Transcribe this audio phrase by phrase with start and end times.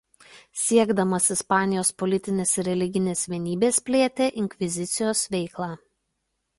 [0.61, 5.75] Siekdamas Ispanijos politinės ir religinės vienybės plėtė inkvizicijos veiklą.